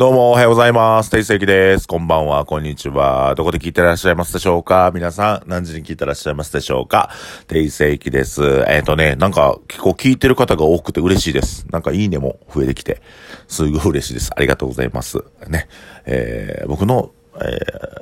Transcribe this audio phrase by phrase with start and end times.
[0.00, 1.10] どうもおはようございます。
[1.10, 1.86] 定石です。
[1.86, 3.34] こんばんは、こんにちは。
[3.34, 4.90] どこで聞いてらっしゃいますでしょうか？
[4.94, 7.10] 皆さん、何時に聞いてらっしゃいますでしょうか？
[7.48, 8.42] 定石です。
[8.66, 11.66] えっ、ー、とね、なんか結構聞いてる方が多くて嬉しいです。
[11.70, 13.02] なんかいいねも増えてきて、
[13.46, 14.30] すごい嬉しいです。
[14.34, 15.22] ありがとうございます。
[15.48, 15.68] ね。
[16.06, 17.58] えー、僕の、え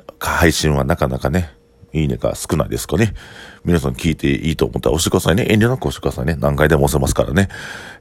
[0.07, 1.53] ー、配信はなかなかね、
[1.93, 3.13] いいねが少ないですかね。
[3.65, 5.47] 皆さん聞いていいと思ったら押してくださいね。
[5.49, 6.35] 遠慮なく押してくださいね。
[6.39, 7.49] 何回でも押せますからね。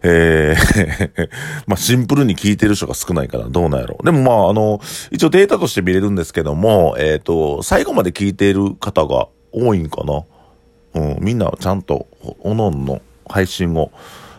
[0.02, 1.28] えー
[1.66, 4.04] まあシンプルに聞いてる人が少ないからどうなんやろう。
[4.04, 4.80] でもまああの、
[5.10, 10.24] 一応データとして見れるんですけども、えっ、ー、と、最後まで聞いている方が多いんかな。
[10.94, 12.06] うん、みんなちゃんと、
[12.40, 13.90] おのおのの配信を、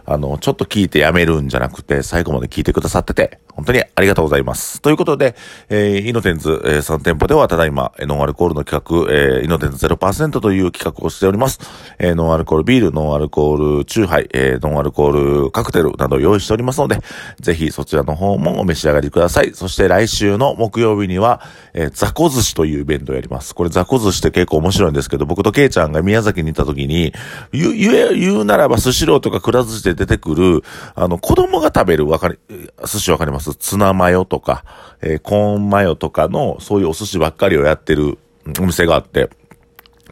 [0.05, 4.81] あの、ちょっと聞いてやめるんじゃなくて、最後まで聞いてくださってて、本当にありがとうございます。
[4.81, 5.35] ということで、
[5.67, 11.59] えー、イノテンズ、えー、3店舗ではただいま、ノンアルコールの企画、えー、イノテンズ0%という企画をしております。
[11.99, 16.99] えー、ノンアルコールビール、ノンアルコールチューハイ、えー、ノンアルコールカクテルなど用意しておりますので、
[17.41, 19.51] ぜひそちらの方もお召し上がりください。
[19.53, 21.41] そして来週の木曜日には、
[21.73, 23.53] えー、ザコ寿司というイベントをやります。
[23.53, 27.13] これザコ寿司って結構面白いんですけど、僕とケイちゃんが宮崎に行った時に、
[27.51, 30.63] 言う、言言うならばスシローとかくら寿司で出てくる、
[30.95, 32.37] あの、子供が食べるわかり、
[32.85, 33.48] 寿司わかります？
[33.55, 34.63] ツナマヨとか、
[35.01, 38.17] えー、コーンマヨとかの、そういうお寿司ばっかりをやってる
[38.59, 39.29] お店があって、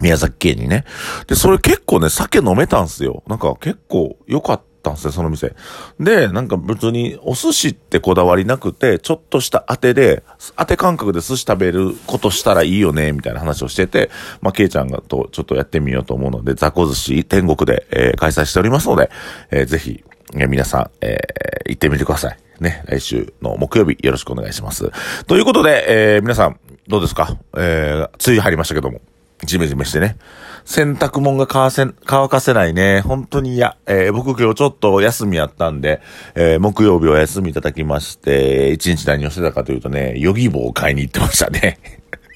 [0.02, 0.86] 宮崎県にね。
[1.28, 3.24] で、それ結構ね、酒飲めたんすよ。
[3.28, 5.56] なんか結構良かったんすよ、その店。
[6.00, 10.24] で、なんか別にお寿司ってこだわりなくて、ちょっとした当てで、
[10.56, 19.10] 当て感覚で寿司食べることしたらいいよね、みたいな話をしてて、まあ、ケイちゃんがとちょっとやってみようと思うので、ザコ寿司天国で、えー、開催しておりますので、
[19.50, 22.47] えー、ぜひ、皆さん、えー、行ってみてください。
[22.60, 24.92] ね、来週の木曜日よろしくお願いします。
[25.26, 27.38] ということで、えー、皆さん、どうですか？
[27.58, 29.02] えー、梅雨入りましたけども、
[29.44, 30.18] ジメジメしてね。
[30.66, 33.02] 洗濯物が乾せ、乾かせないね。
[33.02, 33.78] 本当に嫌。
[33.86, 36.02] えー、僕今日ちょっと休みやったんで、
[36.36, 41.80] えー、木曜日お休みいただきまして、一日何をしてたかというとね、ヨギ棒を買いに行ってましたね。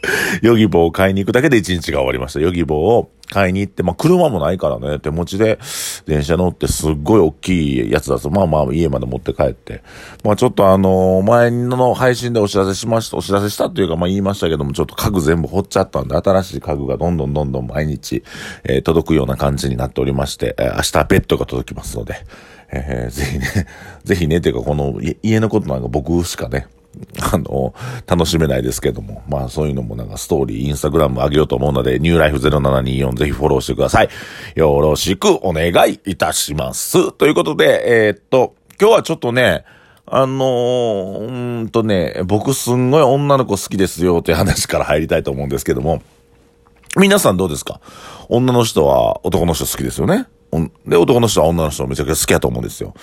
[0.42, 2.40] ヨギ棒を買いに行くだけで一日が終わりました。
[2.40, 5.60] ヨギ棒を買いに行って、まあ車もないからね、手持ちで
[6.06, 9.84] 電車乗ってすっごい大きいやつだと、まあまあ家まで持って帰って、
[10.24, 18.24] まあちょっとあの前の配信でお知らせしました、お知らせしたっていうかまあ言いましたけども、ちょっと家具全部掘っちゃったんで、新しい家具がどんどんどんどん毎日、
[18.64, 22.16] えー、届くような感じになっておりまして、えー、明日ベッドが届きますので、
[22.74, 23.68] えー、ぜひね、
[24.04, 26.68] ぜひね、ていうかこの家のことなんか僕しかね、
[27.34, 27.74] あの、
[28.08, 34.10] 楽しめないですけども、まあそういうのもなんかストーリー、インスタグラム上げようと思うので、ニューライフ0724ぜひフォローしてください。
[34.56, 37.12] よろしくお願いいたします。
[37.14, 39.64] ということで、えー、っと、今日はちょっとね、
[40.06, 46.02] あのー、うんとね、僕すんごい女の子好きですよという話から入りたいと思うんですけども、
[46.98, 47.80] 皆さんどうですか？
[48.28, 50.26] 女の人は男の人好きですよね？
[50.86, 52.94] で、男の人は女の人をめちゃくちゃ好きやと思うんですよ。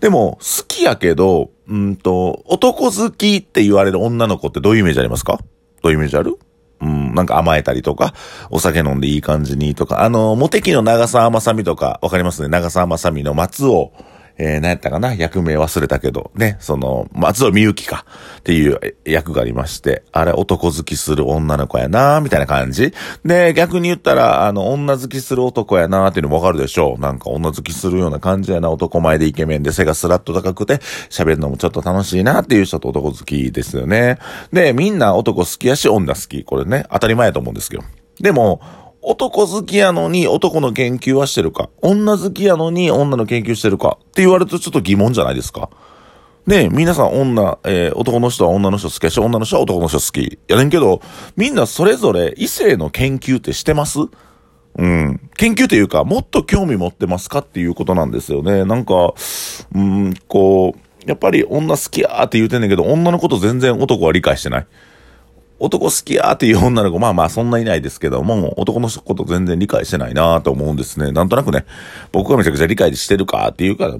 [0.00, 5.38] でも、好きやけど、うんと、男好きって言われる女の子ってどういうイメージありますか？
[5.82, 6.38] どういうイメージある？
[6.80, 8.14] うん、なんか甘えたりとか、
[8.50, 12.48] お酒飲んでいい感じにとか、あの、モテキの長澤まさみとか、わかりますね？
[12.48, 13.92] 長澤まさみの松尾。
[14.38, 15.14] えー、何やったかな？
[15.14, 18.06] 役名忘れたけど、ね、その、松尾美幸か
[18.38, 22.94] っていう役がありまして、あれ男好きする女の子やなみたいな感じ。
[23.24, 27.00] で、逆に言ったら、あの、女好きする男やなっていうのもわかるでしょう。
[27.00, 30.76] なんか女好きするような感じやな、男前でイケメンで背がスラッと高くて、
[31.10, 34.18] 喋るのもちょっと楽しいなっていう人と男好きですよね。
[34.52, 36.44] で、みんな男好きやし女好き。
[36.44, 37.82] これね、当たり前やと思うんですけど。
[38.20, 38.60] でも、
[39.10, 45.70] 男好きやのに男の研究はしてるか、女好きやのに女の研究してるかって言われるとちょっと疑問じゃないですか。
[46.46, 50.38] ね皆さん女、えー、男の人は女の人好きやし、女の人は男の人好き。
[50.46, 51.00] やねんけど、
[51.36, 53.98] みんなそれぞれ異性の研究ってしてます？
[54.76, 55.20] うん。
[55.38, 58.66] 研究というか、もっと興味持ってますかっていうことなんですよね。
[58.66, 59.14] なんか、
[59.74, 64.66] うん、こう、やっぱり女好きやーって言うてんねんけど、女のこと全然男は理解してない。
[65.60, 71.10] 男好きやーっていう女の子、まあまあそんないないですけども、男のこと全然理解してないなーと思うんですね。
[71.10, 71.64] なんとなくね、
[72.12, 73.96] 僕がめちゃくちゃ理解してるかっていうか、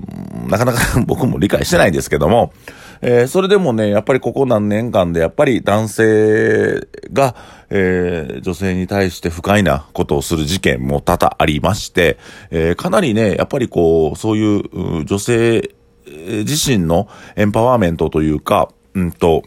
[0.48, 2.52] なかなか 僕も理解してないんですけども、
[3.00, 7.34] えー、それでもね、やっぱりここ何年間でやっぱり男性が、
[7.70, 12.18] えー、女性に対して不快なことをする事件も多々ありまして、
[12.50, 14.56] えー、かなりね、やっぱりこう、そうい
[15.00, 15.70] う女性
[16.06, 19.42] 自身のエンパワーメントというか、うんと、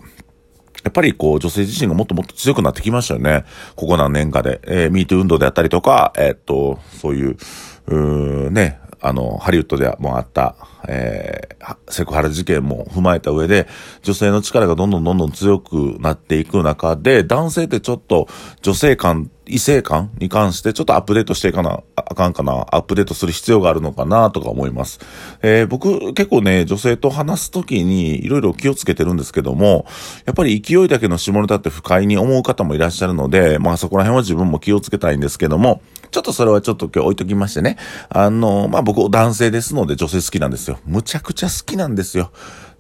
[0.84, 3.46] やっぱりこう女性自身がもっともっと強くなってきましたよね。
[3.76, 4.62] ここ何年かで。
[4.64, 7.38] えー、ミート運動であったりとか、えー、っと、そういう、
[7.88, 10.56] うーね、あの、ハリウッドでもあった、
[10.88, 13.68] えー、セクハラ事件も踏まえた上で、
[14.04, 18.28] 女性の力がどんどんどんどん強くなっていく中で、男性ってちょっと
[18.62, 25.00] 女性感、異性感に関してちょっとアップデートしていかな、あかんかな、アップデートする必要があるのかなとか思います。
[25.42, 29.86] えー、僕結構ね、女性と話すときにいろいろ気をつけてるんですけども、
[30.26, 35.82] やっぱり勢いだけの下ネタって不快に思う方もいらっしゃるので、まあそこら辺は自分も気をつけたいんですけども、
[36.12, 37.78] ちょっとそれはちょっと今日置いときましてね。
[38.10, 40.80] あの、まあ僕男性ですので女性好きなんですよ。
[40.86, 42.32] むちゃくちゃ好きなんですよ。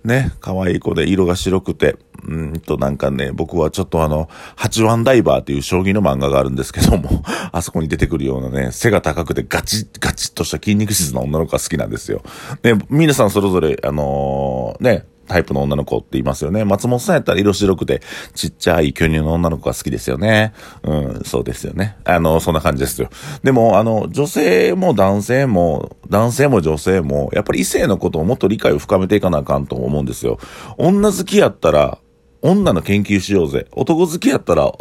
[0.03, 12.21] ね、可愛い子で色が白くて、うんとなんかね、僕はちょっとあの、八番ダイバーっていう将棋の漫画があるんですけども、 あそこに出てくるようなね、背が高くてガチッ、ガチッとした筋肉質の女の子が好きなんですよ。
[12.62, 16.66] で、皆さんそれぞれ、あのー、ね、タイプの女の子って言いますよね。
[16.66, 18.02] 松本さんやったら色白くて
[18.34, 20.54] ちっちゃい巨乳の女の子が好きですよね。
[20.84, 21.96] うん、そうですよね。
[22.04, 23.10] あの、そんな感じですよ。
[23.44, 30.40] でも、あの、女性も男性も、男性も女性も、やっぱり異性のことをもっと理解を深めていかなあかんと思うんですよ。
[30.78, 31.98] 女好きやったら、
[32.42, 33.68] 女の研究しようぜ。
[33.72, 34.72] 男好きやったら、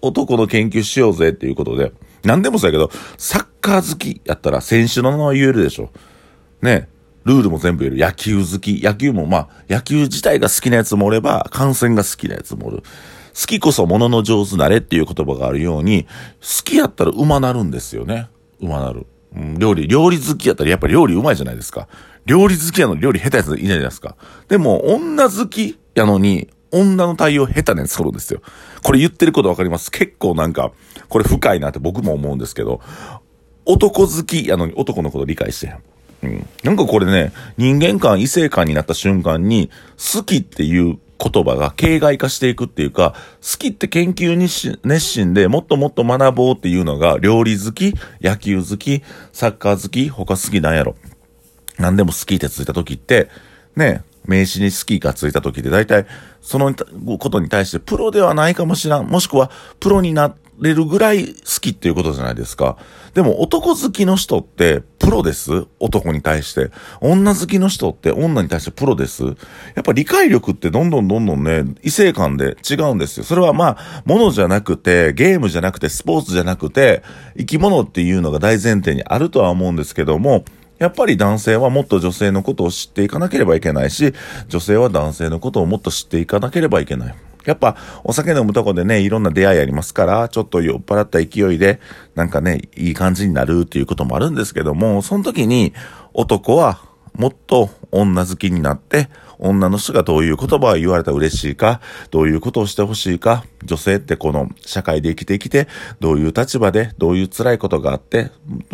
[0.00, 1.92] 男の研究しようぜっていうことで、
[2.24, 5.90] 何でもそうやけど、サッカー好きやったら選手の名前言えるでしょ。
[6.62, 6.88] ね。
[7.24, 8.02] ルールも全部言える。
[8.02, 8.82] 野球好き。
[8.82, 12.82] 野球もまあ、野球自体が好きなやつもおれば、観戦が好きなやつもおる。
[13.34, 16.04] 好きこそ物の上手なれっていう言葉があるように、
[16.40, 18.28] 好きやったら馬なるんですよね。
[18.60, 19.06] 馬なる。
[19.34, 21.88] うん、料理、料理好きやったらやっぱり料理うまいじゃないですか。
[22.26, 24.16] 料理好きやのに料理下手やついないじゃないですか。
[24.48, 28.40] でも、女好きやのに、女の対応下手なやつるんですよ。
[28.82, 29.90] これ言ってることわかります？
[29.92, 30.72] 結構なんか、
[31.08, 32.80] これ深いなって僕も思うんですけど、
[33.64, 35.82] 男好きやのに男のこと理解してへん。
[36.62, 44.48] なんかこれね、人間観、異性観になった瞬間に、好きっていう言葉が形骸化していくっていうか、好きって研究に
[44.84, 50.96] 熱心でもっともっと学ぼうっていうのが、料理好き、野球好き、サッカー好き、他好きなんやろ。
[51.78, 53.28] 何でも好きってついた時って、
[53.76, 56.06] ね、名詞に好きがついた時って大体
[56.40, 56.74] その
[57.18, 59.06] ことに対してプロではないかもしらん。
[59.06, 59.50] もしくは
[59.80, 62.76] プロになれるぐらい好きっていうことじゃないですか。
[63.12, 65.66] でも男好きの人ってプロです？
[65.78, 66.70] 男に対して。
[67.00, 69.22] 女好きの人って女に対してプロです？
[69.22, 69.30] や
[69.80, 73.24] っぱ理解力ってどんどんどんどんね、異性間で違うんですよ。
[73.24, 77.02] それはまあ、ものじゃなくて、ゲームじゃなくて、スポーツじゃなくて、
[77.36, 80.44] 生き物っていうのが大前提にあるとは思うんですけども、
[80.78, 84.14] やっぱり男性はもっと女性のことを知っていかなければいけないし、
[84.48, 87.14] 女性は男性のことをもっと知っていかなければいけない。
[87.44, 91.80] やっぱ、お酒飲むとこでね、いろんな出会いありますから、ちょっと酔っ払った勢いで、
[92.14, 95.72] なんかね、いい感じになるっていうこともあるんですけども、その時に、
[96.12, 96.80] 男は、
[97.16, 99.08] もっと女好きになって、
[99.38, 101.80] 女の人がどういう言葉を言われたら嬉しいか、
[102.10, 105.68] どういうことをしてほしいか、女性ってこの社会で生きてきて、
[106.00, 108.30] どういう立場で、どういう辛いことがあって、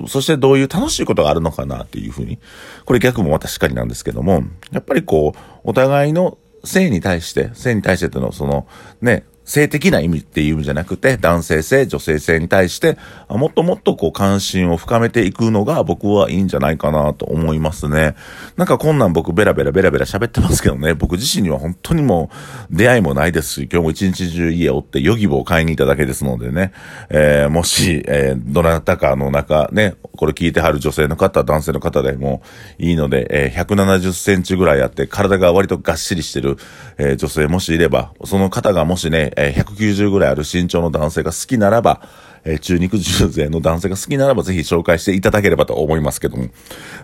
[0.07, 2.39] そしてどういう楽しいことがあるのかなっていうふうに、
[2.85, 8.67] これ逆もまたしっかりなんですけども、やっぱりこう、お互いの性に対して、性に対してってのはその、
[9.01, 12.99] ね、性的な意味っていう意味じゃなくて、男性性、女性性に対して、
[13.29, 18.15] もっともっとこう関心を深めていくのが僕はいいんじゃないかなと思いますね。
[18.57, 22.31] なんかこんなん僕ベラベラベラベラ喋ってますけどね、僕自身には本当にも
[22.71, 26.73] う出会いもないですし、今日も一日中家をってヨギボを買いに行っただけですのでね、
[27.09, 32.43] えー、もし、えー、どなたかの中ね、これ聞いてはる女性の方、男性の方でも
[32.79, 36.57] いいので、えー、170センチぐらいあって体が割とがっしりしてる、
[36.99, 42.03] え、女性もしいれば、その方がもしね、え、190ぐらいある身長の男性が好きならば、
[42.45, 46.49] えー、中肉重税の男性が好きならばぜひ紹介していただければと思いますけども。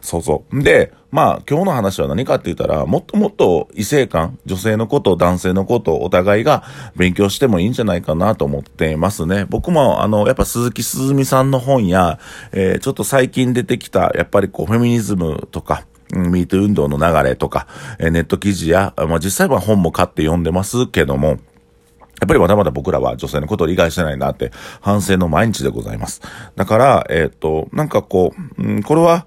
[0.00, 0.62] そうそう。
[0.62, 6.64] で、まあ今日の話は何かって言ったら、もっともっと異性間、女性のこと、男性のこと、お互いが
[6.96, 9.46] 勉強してもいいんじゃないかなと思っていますね。
[9.48, 12.18] 僕もあの、やっぱ鈴木すずみさんの本や、
[12.52, 17.66] えー、ちょっと最近出てきた、やっぱりこう、フェミニズムとか、ミート運動の流れとか、
[17.98, 21.38] えネット記事や、まあ、実際は本も買って読んでますけども、
[22.20, 26.22] やっぱりまだまだ僕らは女性のことを理解してないなって反省の毎日でございます。
[26.56, 29.26] だから、えっ、ー、と、なんかこう、うん、これは、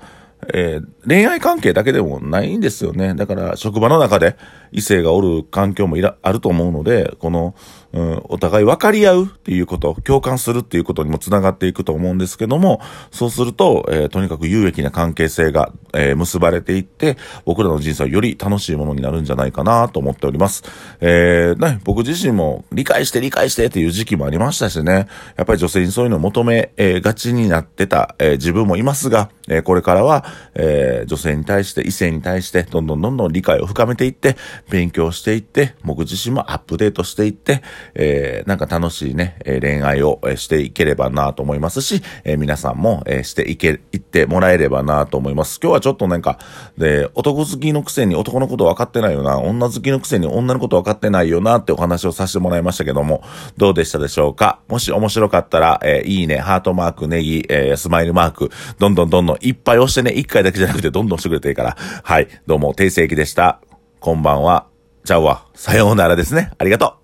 [0.54, 3.16] えー、恋愛関係だけでもないんですよね。
[3.16, 4.38] だから、職場の中で
[4.72, 7.56] 異性がおる環境もいら、あると思うので、この、
[7.92, 20.64] うん、お互い分かり合うっていうこと、共感するっていうことにもつながっていくと思うんですけども、そうすると、えー、とにかく有益な関係性が、えー、結ばれていって、僕らの人生はより楽しいものになるんじゃないかなと思っております。
[21.02, 34.36] えー、ね、僕自身も理解して理解してっていう時期もありましたしね、やっぱり女性にそういうのを求め、えー、がちになってた、えー、自分もいますが、えー、これからは、えー、女性に対して、異性に対して、どんどんどんどん理解を深めていって、
[34.70, 37.62] 勉強していって、僕自身もアップデートしていって、
[37.96, 45.60] えー、なんか楽しいね、え恋愛をしていければなと思いますし、え皆さんも、えしていけ、いってもらえればなと思います。
[45.62, 46.40] 今日はちょっとなんか、
[46.78, 53.24] で、男好きのくせに男のこと分かってないよな、女好きのくせに女のこと分かってないよなってお話をさせてもらいましたけども、
[53.58, 54.60] どうでしたでしょうか？
[54.68, 61.78] もし面白かったら、えいいね、ハートマーク、ネギ、えスマイルマーク、どんどんどんどんいっぱい押してね、一回だけじゃなくくてどんどんしてくれていいから。
[62.04, 62.28] はい。
[62.48, 63.62] どうも、定世紀でした。
[64.00, 64.68] こんばんは。
[65.06, 65.46] ちゃうわ。
[65.54, 66.52] さようならですね。
[66.58, 66.99] ありがとう。